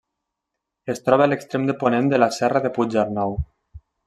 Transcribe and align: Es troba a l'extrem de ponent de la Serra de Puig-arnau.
Es 0.93 1.03
troba 1.09 1.27
a 1.27 1.31
l'extrem 1.33 1.69
de 1.71 1.77
ponent 1.83 2.09
de 2.15 2.21
la 2.23 2.31
Serra 2.41 2.63
de 2.65 2.73
Puig-arnau. 2.79 3.39